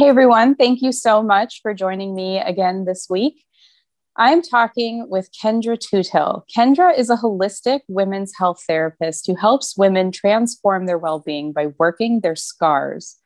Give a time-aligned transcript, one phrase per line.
[0.00, 3.44] Hey everyone, thank you so much for joining me again this week.
[4.16, 6.44] I'm talking with Kendra Toothill.
[6.56, 11.74] Kendra is a holistic women's health therapist who helps women transform their well being by
[11.78, 13.18] working their scars.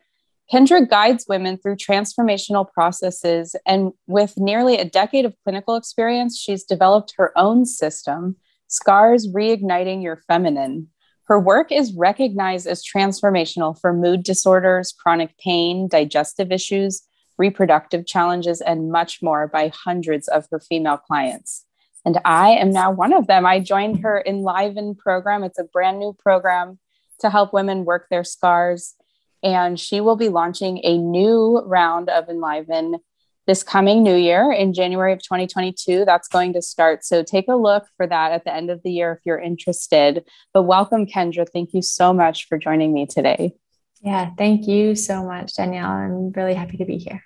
[0.53, 6.65] Kendra guides women through transformational processes, and with nearly a decade of clinical experience, she's
[6.65, 8.35] developed her own system,
[8.67, 10.89] Scars Reigniting Your Feminine.
[11.27, 17.03] Her work is recognized as transformational for mood disorders, chronic pain, digestive issues,
[17.39, 21.65] reproductive challenges, and much more by hundreds of her female clients.
[22.05, 23.47] And I am now one of them.
[23.47, 25.43] I joined her Enliven program.
[25.43, 26.79] It's a brand new program
[27.21, 28.95] to help women work their scars
[29.45, 32.97] and she will be launching a new round of Enliven
[33.47, 36.05] this coming new year in January of 2022.
[36.05, 37.05] That's going to start.
[37.05, 40.25] So take a look for that at the end of the year if you're interested.
[40.53, 41.47] But welcome, Kendra.
[41.49, 43.55] Thank you so much for joining me today.
[44.03, 45.91] Yeah, thank you so much, Danielle.
[45.91, 47.23] I'm really happy to be here.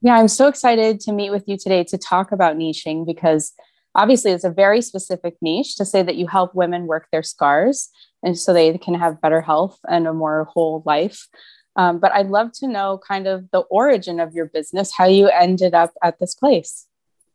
[0.00, 3.52] Yeah, I'm so excited to meet with you today to talk about niching because
[3.94, 7.88] obviously it's a very specific niche to say that you help women work their scars
[8.22, 11.28] and so they can have better health and a more whole life.
[11.76, 15.28] Um, but I'd love to know kind of the origin of your business, how you
[15.28, 16.86] ended up at this place.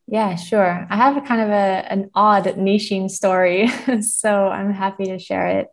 [0.08, 0.88] Yeah, sure.
[0.90, 3.68] I have a kind of a, an odd niching story,
[4.02, 5.68] so I'm happy to share it.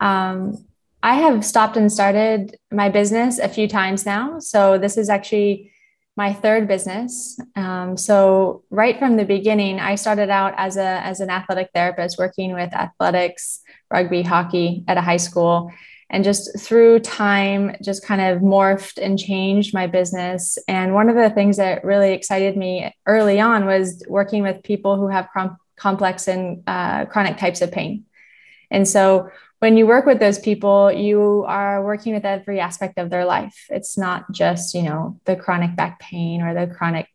[0.00, 0.64] Um,
[1.02, 4.40] I have stopped and started my business a few times now.
[4.40, 5.70] So this is actually
[6.16, 7.38] my third business.
[7.54, 12.18] Um, so right from the beginning, I started out as a as an athletic therapist,
[12.18, 13.60] working with athletics,
[13.92, 15.70] rugby, hockey at a high school,
[16.10, 20.58] and just through time just kind of morphed and changed my business.
[20.66, 24.96] And one of the things that really excited me early on was working with people
[24.96, 28.04] who have com- complex and uh, chronic types of pain.
[28.70, 33.10] And so when you work with those people you are working with every aspect of
[33.10, 33.66] their life.
[33.70, 37.08] It's not just you know the chronic back pain or the chronic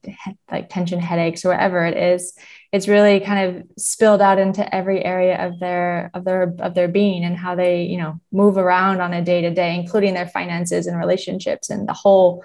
[0.51, 2.37] like tension headaches or whatever it is
[2.73, 6.87] it's really kind of spilled out into every area of their of their of their
[6.87, 10.27] being and how they you know move around on a day to day including their
[10.27, 12.43] finances and relationships and the whole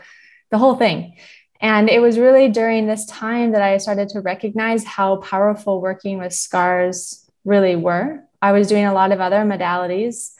[0.50, 1.16] the whole thing.
[1.60, 6.18] And it was really during this time that i started to recognize how powerful working
[6.18, 8.22] with scars really were.
[8.42, 10.34] I was doing a lot of other modalities.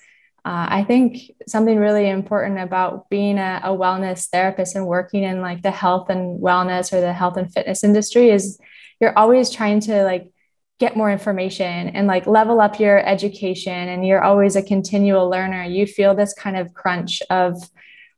[0.44, 5.40] Uh, i think something really important about being a, a wellness therapist and working in
[5.40, 8.58] like the health and wellness or the health and fitness industry is
[9.00, 10.32] you're always trying to like
[10.78, 15.64] get more information and like level up your education and you're always a continual learner.
[15.64, 17.56] You feel this kind of crunch of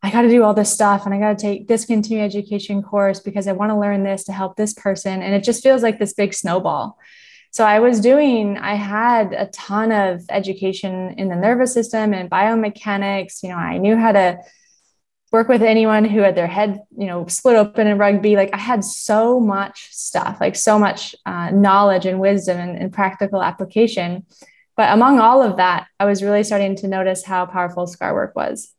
[0.03, 2.83] i got to do all this stuff and i got to take this continuing education
[2.83, 5.83] course because i want to learn this to help this person and it just feels
[5.83, 6.99] like this big snowball.
[7.51, 12.31] So i was doing i had a ton of education in the nervous system and
[12.31, 13.43] biomechanics.
[13.43, 14.39] You know i knew how to
[15.33, 18.35] work with anyone who had their head, you know, split open in rugby.
[18.37, 22.93] Like I had so much stuff, like so much uh, knowledge and wisdom and, and,
[22.93, 24.27] practical application.
[24.77, 28.35] But among all of that, I was really starting to notice how powerful scar work
[28.35, 28.73] was.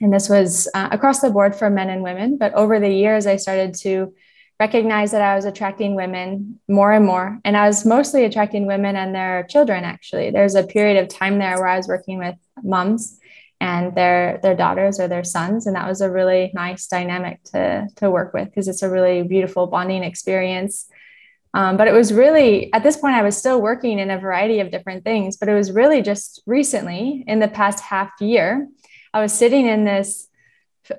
[0.00, 2.38] And this was uh, across the board for men and women.
[2.38, 4.14] But over the years, I started to
[4.58, 7.38] recognize that I was attracting women more and more.
[7.44, 10.30] And I was mostly attracting women and their children, actually.
[10.30, 13.18] There's a period of time there where I was working with moms
[13.60, 15.66] and their their daughters or their sons.
[15.66, 19.22] And that was a really nice dynamic to to work with because it's a really
[19.22, 20.86] beautiful bonding experience.
[21.52, 24.60] Um, but it was really at this point i was still working in a variety
[24.60, 28.68] of different things but it was really just recently in the past half year
[29.12, 30.28] i was sitting in this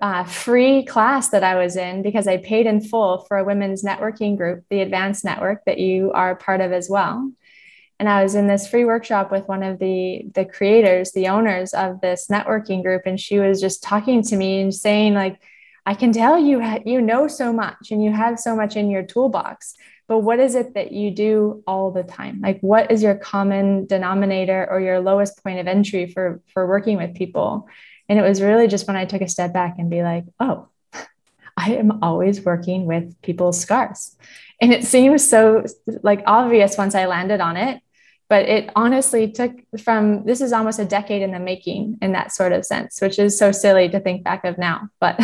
[0.01, 3.81] uh, free class that i was in because i paid in full for a women's
[3.81, 7.31] networking group the advanced network that you are part of as well
[8.01, 11.71] and I was in this free workshop with one of the the creators, the owners
[11.71, 15.39] of this networking group, and she was just talking to me and saying like,
[15.85, 19.03] "I can tell you you know so much and you have so much in your
[19.03, 19.75] toolbox,
[20.07, 22.41] but what is it that you do all the time?
[22.41, 26.97] Like, what is your common denominator or your lowest point of entry for for working
[26.97, 27.69] with people?"
[28.09, 30.69] And it was really just when I took a step back and be like, "Oh."
[31.55, 34.15] I am always working with people's scars.
[34.59, 35.65] And it seems so
[36.01, 37.83] like obvious once I landed on it
[38.31, 42.31] but it honestly took from this is almost a decade in the making in that
[42.31, 45.19] sort of sense which is so silly to think back of now but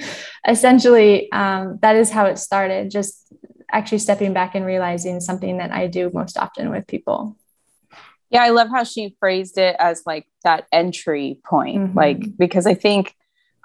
[0.48, 3.32] essentially um, that is how it started just
[3.70, 7.36] actually stepping back and realizing something that i do most often with people
[8.28, 11.96] yeah i love how she phrased it as like that entry point mm-hmm.
[11.96, 13.14] like because i think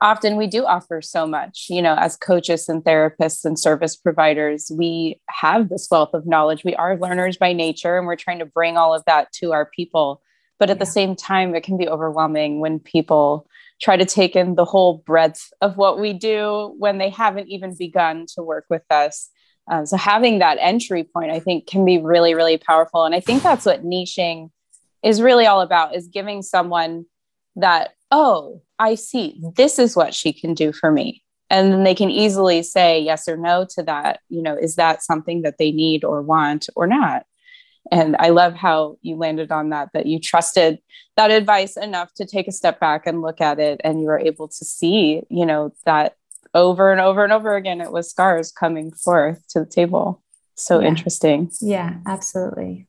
[0.01, 4.71] often we do offer so much you know as coaches and therapists and service providers
[4.75, 8.45] we have this wealth of knowledge we are learners by nature and we're trying to
[8.45, 10.21] bring all of that to our people
[10.59, 10.85] But at yeah.
[10.85, 13.47] the same time, it can be overwhelming when people
[13.81, 17.75] try to take in the whole breadth of what we do when they haven't even
[17.77, 19.29] begun to work with us.
[19.69, 23.03] Um, so having that entry point, I think, can be really, really powerful.
[23.03, 24.51] And I think that's what niching
[25.03, 27.05] is really all about: is giving someone
[27.57, 31.23] that, oh, I see, this is what she can do for me.
[31.49, 35.03] And then they can easily say yes or no to that you know is that
[35.03, 37.25] something that they need or want or not?
[37.91, 40.79] And i love how you landed on that that you trusted
[41.15, 44.19] that advice enough to take a step back and look at it and you were
[44.19, 46.15] able to see you know that
[46.55, 50.23] over and over and over again it was scars coming forth to the table.
[50.55, 50.87] So yeah.
[50.87, 51.51] interesting.
[51.61, 52.87] Yeah absolutely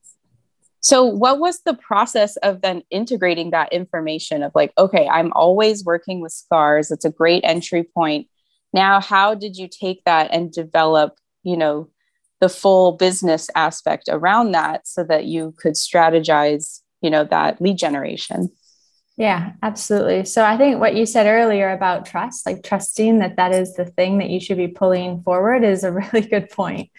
[0.84, 5.82] so, what was the process of then integrating that information of like, okay, I'm always
[5.82, 6.90] working with scars.
[6.90, 8.28] It's a great entry point.
[8.74, 11.88] Now how did you take that and develop you know
[12.40, 17.78] the full business aspect around that so that you could strategize you know that lead
[17.78, 18.50] generation?
[19.16, 20.26] Yeah absolutely.
[20.26, 23.86] So i think what you said earlier about trust like trusting that that is the
[23.86, 26.90] thing that you should be pulling forward is a really good point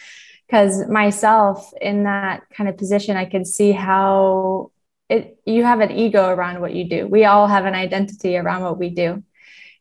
[0.48, 4.72] because myself in that kind of position i could see how
[5.10, 8.64] it you have an ego around what you do we all have an identity around
[8.64, 9.24] what we do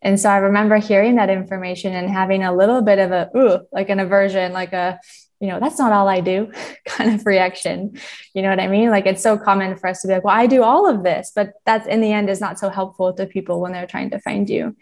[0.05, 3.67] and so I remember hearing that information and having a little bit of a, ooh,
[3.73, 5.01] like an aversion, like a,
[5.41, 6.53] you know, that's not all I do
[6.87, 7.99] kind of reaction.
[8.35, 8.91] You know what I mean?
[8.91, 11.33] Like it's so common for us to be like, well, I do all of this,
[11.35, 14.21] but that's in the end is not so helpful to people when they're trying to
[14.21, 14.77] find you.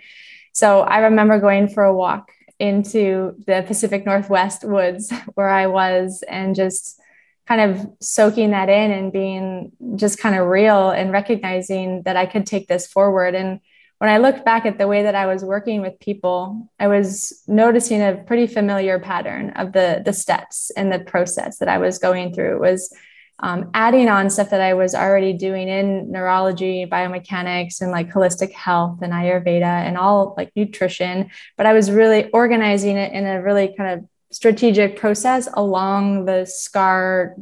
[0.53, 6.23] So I remember going for a walk into the Pacific Northwest woods where I was
[6.29, 7.01] and just
[7.49, 12.25] kind of soaking that in and being just kind of real and recognizing that I
[12.25, 13.35] could take this forward.
[13.35, 13.59] And
[13.99, 17.43] when I looked back at the way that I was working with people, I was
[17.49, 21.99] noticing a pretty familiar pattern of the, the steps and the process that I was
[21.99, 22.57] going through.
[22.57, 22.95] It was
[23.39, 28.53] um, adding on stuff that I was already doing in neurology, biomechanics, and like holistic
[28.53, 31.31] health and Ayurveda and all like nutrition.
[31.57, 36.47] But I was really organizing it in a really kind of strategic process along the
[36.47, 37.37] scar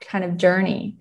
[0.00, 0.96] kind of journey.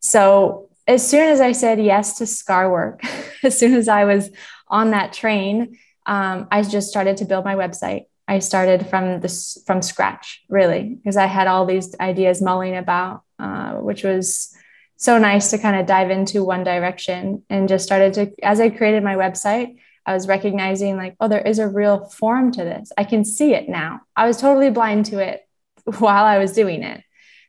[0.00, 3.02] So as soon as I said yes to scar work,
[3.42, 4.30] as soon as I was
[4.68, 8.06] on that train, um, I just started to build my website.
[8.32, 13.24] I started from this from scratch, really, because I had all these ideas mulling about,
[13.38, 14.56] uh, which was
[14.96, 18.32] so nice to kind of dive into one direction and just started to.
[18.42, 19.76] As I created my website,
[20.06, 22.90] I was recognizing like, oh, there is a real form to this.
[22.96, 24.00] I can see it now.
[24.16, 25.46] I was totally blind to it
[25.98, 27.04] while I was doing it,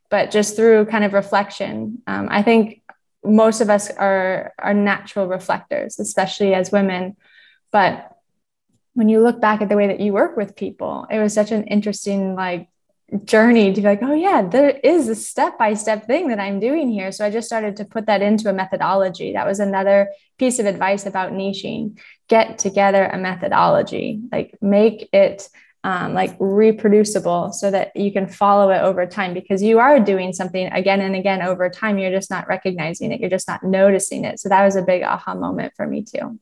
[0.09, 2.81] but just through kind of reflection, um, I think
[3.23, 7.15] most of us are are natural reflectors especially as women
[7.71, 8.12] but
[8.93, 11.51] when you look back at the way that you work with people it was such
[11.51, 12.69] an interesting like
[13.25, 16.59] journey to be like oh yeah there is a step by step thing that i'm
[16.59, 20.09] doing here so i just started to put that into a methodology that was another
[20.37, 25.47] piece of advice about niching get together a methodology like make it
[25.83, 30.31] um, like reproducible so that you can follow it over time because you are doing
[30.31, 31.97] something again and again over time.
[31.97, 34.39] You're just not recognizing it, you're just not noticing it.
[34.39, 36.39] So that was a big aha moment for me too.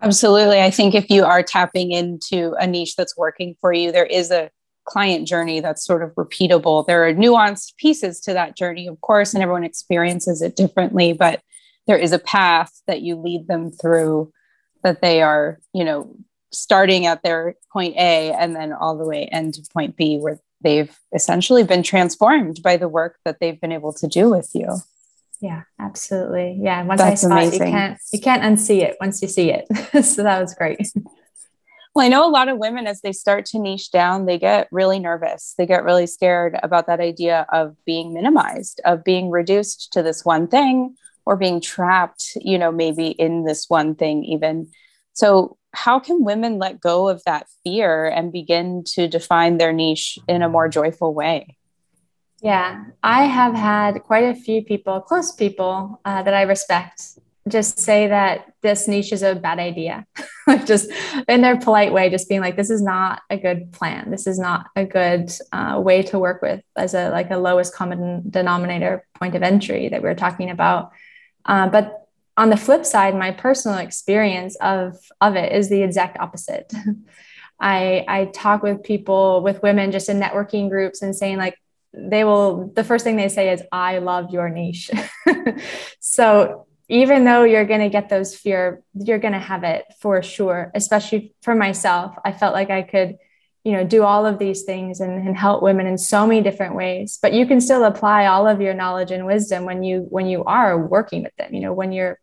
[0.00, 0.60] Absolutely.
[0.60, 4.30] I think if you are tapping into a niche that's working for you, there is
[4.30, 4.50] a
[4.84, 6.86] client journey that's sort of repeatable.
[6.86, 11.42] There are nuanced pieces to that journey, of course, and everyone experiences it differently, but
[11.86, 14.32] there is a path that you lead them through
[14.84, 16.14] that they are, you know,
[16.52, 20.38] starting at their point A and then all the way end to point B, where
[20.62, 24.78] they've essentially been transformed by the work that they've been able to do with you.
[25.40, 26.58] Yeah, absolutely.
[26.60, 26.82] Yeah.
[26.82, 27.62] Once That's I saw amazing.
[27.62, 29.66] it, you can't you can't unsee it once you see it.
[30.04, 30.80] so that was great.
[31.94, 34.68] Well, I know a lot of women as they start to niche down, they get
[34.70, 35.54] really nervous.
[35.58, 40.24] They get really scared about that idea of being minimized, of being reduced to this
[40.24, 40.94] one thing
[41.26, 44.70] or being trapped, you know, maybe in this one thing even.
[45.12, 50.18] So how can women let go of that fear and begin to define their niche
[50.26, 51.57] in a more joyful way?
[52.40, 57.18] Yeah, I have had quite a few people, close people uh, that I respect,
[57.48, 60.06] just say that this niche is a bad idea.
[60.46, 60.90] like just
[61.26, 64.10] in their polite way, just being like, "This is not a good plan.
[64.10, 67.74] This is not a good uh, way to work with as a like a lowest
[67.74, 70.92] common denominator point of entry that we are talking about."
[71.44, 76.18] Uh, but on the flip side, my personal experience of, of it is the exact
[76.20, 76.72] opposite.
[77.60, 81.56] I, I talk with people, with women just in networking groups and saying, like,
[81.92, 84.90] they will, the first thing they say is, I love your niche.
[86.00, 90.22] so even though you're going to get those fear, you're going to have it for
[90.22, 92.16] sure, especially for myself.
[92.24, 93.18] I felt like I could
[93.64, 96.74] you know do all of these things and, and help women in so many different
[96.74, 100.26] ways but you can still apply all of your knowledge and wisdom when you when
[100.26, 102.18] you are working with them you know when you're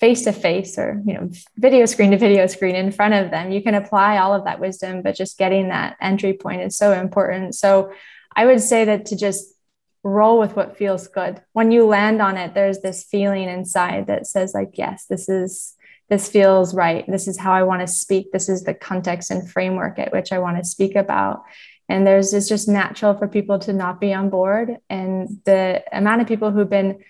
[0.00, 3.50] face to face or you know video screen to video screen in front of them
[3.50, 6.92] you can apply all of that wisdom but just getting that entry point is so
[6.92, 7.90] important so
[8.36, 9.54] i would say that to just
[10.02, 11.42] roll with what feels good.
[11.52, 15.74] When you land on it there's this feeling inside that says like yes this is
[16.08, 17.04] this feels right.
[17.06, 18.32] This is how i want to speak.
[18.32, 21.44] This is the context and framework at which i want to speak about.
[21.88, 24.76] And there's it's just natural for people to not be on board.
[24.88, 27.00] And the amount of people who've been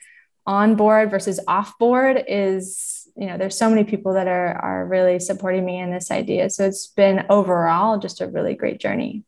[0.46, 4.86] on board versus off board is you know there's so many people that are are
[4.86, 6.48] really supporting me in this idea.
[6.50, 9.24] So it's been overall just a really great journey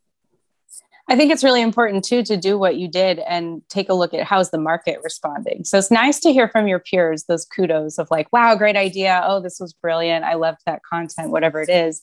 [1.10, 4.14] I think it's really important too to do what you did and take a look
[4.14, 5.64] at how's the market responding.
[5.64, 9.20] So it's nice to hear from your peers those kudos of like, wow, great idea.
[9.24, 10.24] Oh, this was brilliant.
[10.24, 12.02] I loved that content, whatever it is.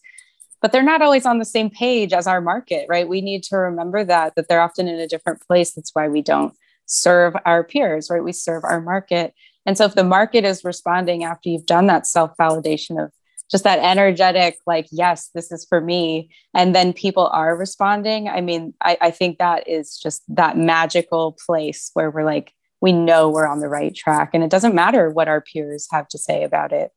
[0.61, 3.07] But they're not always on the same page as our market, right?
[3.07, 5.73] We need to remember that that they're often in a different place.
[5.73, 6.53] That's why we don't
[6.85, 8.23] serve our peers, right?
[8.23, 9.33] We serve our market.
[9.65, 13.13] And so if the market is responding after you've done that self validation of
[13.49, 18.41] just that energetic, like, yes, this is for me, and then people are responding, I
[18.41, 23.29] mean, I, I think that is just that magical place where we're like, we know
[23.29, 24.31] we're on the right track.
[24.33, 26.91] And it doesn't matter what our peers have to say about it.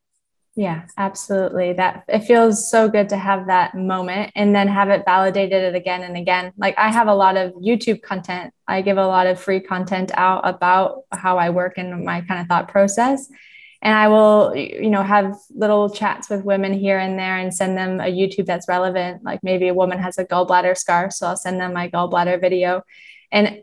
[0.56, 1.72] Yeah, absolutely.
[1.74, 5.74] That it feels so good to have that moment and then have it validated it
[5.76, 6.52] again and again.
[6.58, 8.52] Like I have a lot of YouTube content.
[8.66, 12.40] I give a lot of free content out about how I work and my kind
[12.40, 13.28] of thought process.
[13.82, 17.78] And I will, you know, have little chats with women here and there and send
[17.78, 19.24] them a YouTube that's relevant.
[19.24, 22.82] Like maybe a woman has a gallbladder scar, so I'll send them my gallbladder video.
[23.32, 23.62] And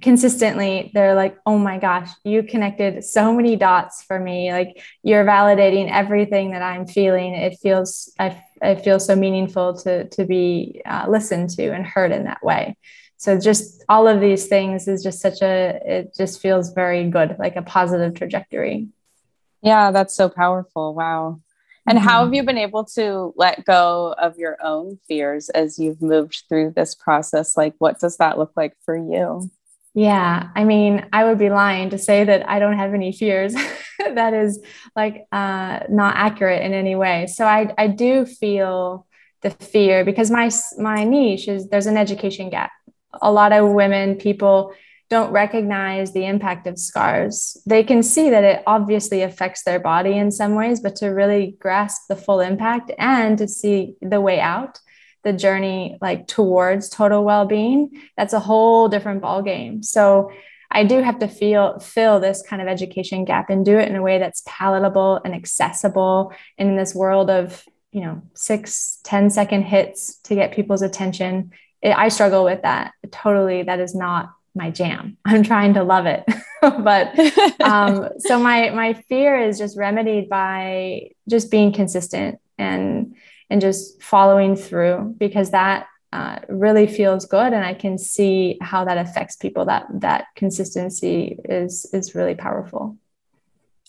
[0.00, 5.24] consistently they're like oh my gosh you connected so many dots for me like you're
[5.24, 10.82] validating everything that i'm feeling it feels i, I feel so meaningful to to be
[10.86, 12.76] uh, listened to and heard in that way
[13.16, 17.36] so just all of these things is just such a it just feels very good
[17.38, 18.88] like a positive trajectory
[19.62, 21.40] yeah that's so powerful wow
[21.86, 22.34] and how have mm-hmm.
[22.34, 26.94] you been able to let go of your own fears as you've moved through this
[26.94, 29.50] process like what does that look like for you
[29.98, 33.52] yeah, I mean, I would be lying to say that I don't have any fears.
[33.98, 34.60] that is
[34.94, 37.26] like uh, not accurate in any way.
[37.26, 39.08] So I, I do feel
[39.42, 42.70] the fear because my my niche is there's an education gap.
[43.20, 44.72] A lot of women, people
[45.10, 47.56] don't recognize the impact of scars.
[47.66, 51.56] They can see that it obviously affects their body in some ways, but to really
[51.58, 54.80] grasp the full impact and to see the way out
[55.24, 60.30] the journey like towards total well-being that's a whole different ball game so
[60.70, 63.96] i do have to feel fill this kind of education gap and do it in
[63.96, 69.30] a way that's palatable and accessible and in this world of you know six ten
[69.30, 71.50] second hits to get people's attention.
[71.80, 73.62] It, i struggle with that totally.
[73.62, 75.16] That is not my jam.
[75.24, 76.24] I'm trying to love it.
[76.60, 77.16] But
[77.60, 83.14] um, so my my fear is just remedied by just being consistent and
[83.48, 87.52] and just following through because that uh, really feels good.
[87.52, 92.96] And i can see how that affects people that that consistency is is really powerful.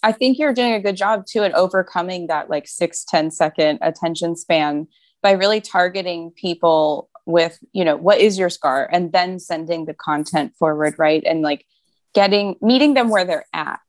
[0.03, 3.79] I think you're doing a good job too at overcoming that like six ten second
[3.81, 4.87] attention span
[5.21, 9.93] by really targeting people with you know what is your scar and then sending the
[9.93, 11.65] content forward right and like
[12.13, 13.79] getting meeting them where they're at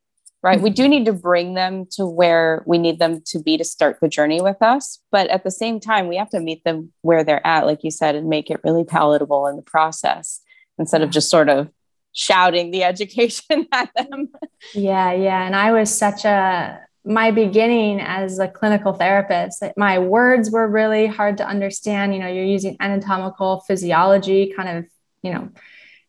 [0.42, 0.56] right?
[0.56, 0.64] Mm-hmm.
[0.64, 3.98] We do need to bring them to where we need them to be to start
[4.00, 4.98] the journey with us.
[5.10, 7.90] But at the same time, we have to meet them where they're at, like you
[7.90, 10.40] said, and make it really palatable in the process
[10.78, 11.68] instead of just sort of
[12.12, 14.30] shouting the education at them.
[14.74, 15.44] Yeah, yeah.
[15.44, 21.06] And I was such a, my beginning as a clinical therapist, my words were really
[21.06, 22.12] hard to understand.
[22.12, 24.86] You know, you're using anatomical physiology, kind of,
[25.22, 25.50] you know,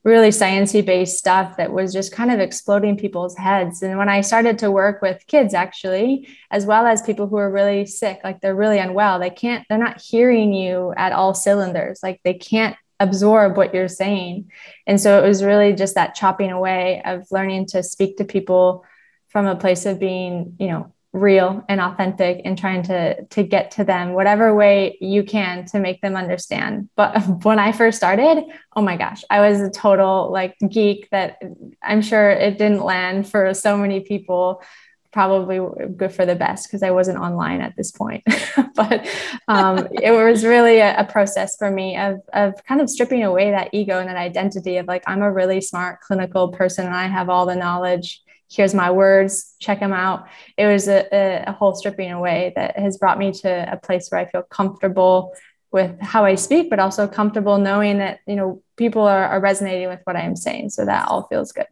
[0.03, 3.83] really sciencey based stuff that was just kind of exploding people's heads.
[3.83, 7.51] And when i started to work with kids actually as well as people who are
[7.51, 11.99] really sick like they're really unwell they can't they're not hearing you at all cylinders.
[12.01, 14.51] Like they can't absorb what you're saying.
[14.87, 18.85] And so it was really just that chopping away of learning to speak to people
[19.31, 23.71] from a place of being you know real and authentic and trying to to get
[23.71, 26.89] to them whatever way you can to make them understand.
[26.95, 28.43] But when i first started
[28.75, 31.41] oh my gosh i was a total like geek that
[31.83, 34.61] i'm sure it didn't land for so many people.
[35.11, 35.59] Probably
[35.97, 38.23] good for the best because i wasn't online at this point.
[38.73, 39.07] But
[39.49, 43.51] um, it was really a, a process for me of, of kind of stripping away
[43.51, 47.07] that ego and that identity of like i'm a really smart clinical person and i
[47.07, 50.27] have all the knowledge here's my words, check them out.
[50.57, 51.07] It was a,
[51.47, 55.33] a, whole stripping away that has brought me to a place where I feel comfortable
[55.71, 59.87] with how I speak, but also comfortable knowing that, you know, people are, are resonating
[59.87, 60.71] with what I'm saying.
[60.71, 61.67] So that all feels good.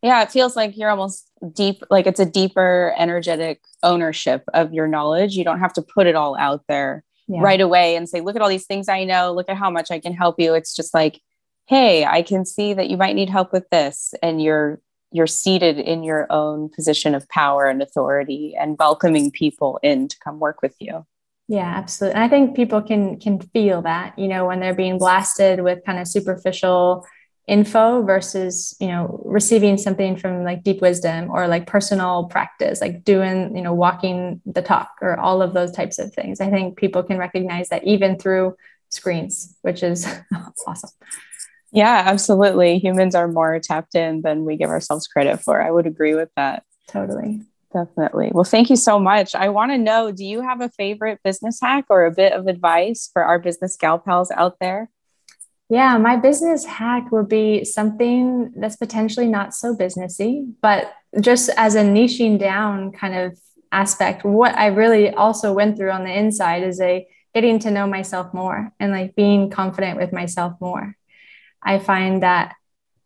[0.00, 4.86] Yeah, it feels like you're almost deep, like it's a deeper energetic ownership of your
[4.86, 5.34] knowledge.
[5.34, 7.40] You don't have to put it all out there yeah.
[7.40, 9.90] right away and say, look at all these things I know, look at how much
[9.90, 10.54] I can help you.
[10.54, 11.20] It's just like,
[11.66, 14.14] hey, I can see that you might need help with this.
[14.22, 14.80] And you're
[15.12, 20.18] you're seated in your own position of power and authority and welcoming people in to
[20.20, 21.04] come work with you.
[21.48, 22.14] Yeah, absolutely.
[22.14, 25.84] And I think people can can feel that, you know, when they're being blasted with
[25.84, 27.04] kind of superficial
[27.48, 33.02] info versus, you know, receiving something from like deep wisdom or like personal practice, like
[33.02, 36.40] doing, you know, walking the talk or all of those types of things.
[36.40, 38.54] I think people can recognize that even through
[38.88, 40.06] screens, which is
[40.66, 40.90] awesome.
[41.72, 42.78] Yeah, absolutely.
[42.78, 45.62] Humans are more tapped in than we give ourselves credit for.
[45.62, 46.64] I would agree with that.
[46.88, 47.42] Totally.
[47.72, 48.32] Definitely.
[48.32, 49.34] Well, thank you so much.
[49.36, 52.48] I want to know do you have a favorite business hack or a bit of
[52.48, 54.90] advice for our business gal pals out there?
[55.68, 61.76] Yeah, my business hack would be something that's potentially not so businessy, but just as
[61.76, 63.38] a niching down kind of
[63.70, 67.86] aspect, what I really also went through on the inside is a getting to know
[67.86, 70.96] myself more and like being confident with myself more.
[71.62, 72.54] I find that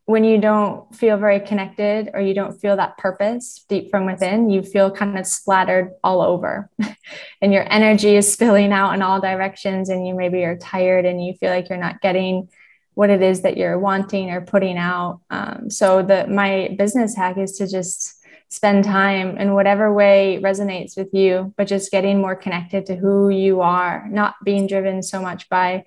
[0.07, 4.51] when you don't feel very connected or you don't feel that purpose deep from within,
[4.51, 6.69] you feel kind of splattered all over
[7.41, 11.25] and your energy is spilling out in all directions and you maybe are tired and
[11.25, 12.49] you feel like you're not getting
[12.93, 15.21] what it is that you're wanting or putting out.
[15.31, 20.97] Um, so the my business hack is to just spend time in whatever way resonates
[20.97, 25.21] with you, but just getting more connected to who you are, not being driven so
[25.21, 25.83] much by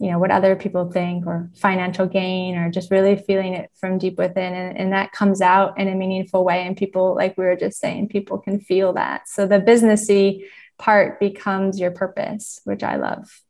[0.00, 3.98] you know what other people think or financial gain or just really feeling it from
[3.98, 4.54] deep within.
[4.54, 6.66] And, and that comes out in a meaningful way.
[6.66, 9.28] And people like we were just saying people can feel that.
[9.28, 10.44] So the businessy
[10.80, 13.42] part becomes your purpose which i love.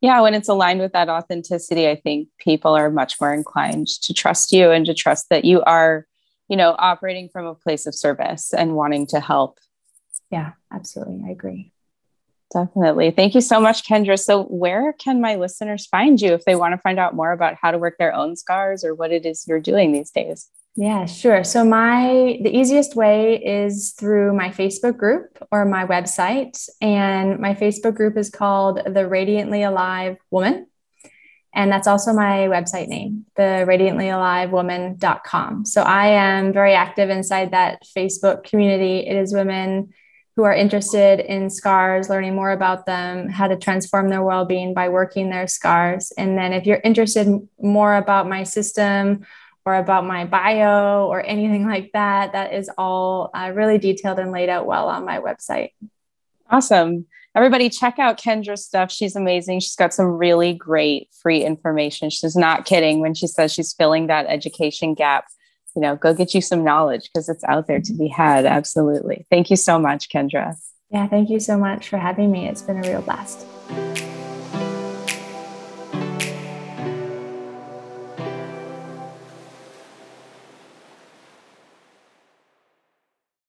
[0.00, 4.14] Yeah when it's aligned with that authenticity i think people are much more inclined to
[4.14, 6.06] trust you and to trust that you are
[6.48, 9.58] you know operating from a place of service and wanting to help.
[10.30, 11.22] Yeah absolutely.
[11.26, 11.72] I agree
[12.52, 13.12] Definitely.
[13.12, 14.18] Thank you so much, Kendra.
[14.18, 17.54] So, where can my listeners find you if they want to find out more about
[17.60, 20.48] how to work their own scars or what it is you're doing these days?
[20.76, 21.42] Yeah, sure.
[21.44, 27.54] So my the easiest way is through my Facebook group or my website and my
[27.54, 30.68] Facebook group is called The Radiantly Alive Woman.
[31.52, 35.66] And that's also my website name, the radiantlyalivewoman.com.
[35.66, 39.00] So I am very active inside that Facebook community.
[39.00, 39.92] It is women
[40.40, 44.72] who are interested in scars, learning more about them, how to transform their well being
[44.72, 46.14] by working their scars.
[46.16, 49.26] And then if you're interested more about my system
[49.66, 54.32] or about my bio or anything like that, that is all uh, really detailed and
[54.32, 55.72] laid out well on my website.
[56.48, 57.04] Awesome.
[57.34, 58.90] Everybody, check out Kendra's stuff.
[58.90, 59.60] She's amazing.
[59.60, 62.08] She's got some really great free information.
[62.08, 65.26] She's not kidding when she says she's filling that education gap
[65.74, 68.46] you know, go get you some knowledge because it's out there to be had.
[68.46, 69.26] Absolutely.
[69.30, 70.56] Thank you so much, Kendra.
[70.90, 72.48] Yeah, thank you so much for having me.
[72.48, 73.46] It's been a real blast.